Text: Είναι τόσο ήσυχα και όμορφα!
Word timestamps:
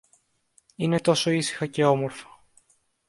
Είναι 0.75 0.99
τόσο 0.99 1.29
ήσυχα 1.29 1.65
και 1.65 1.85
όμορφα! 1.85 2.27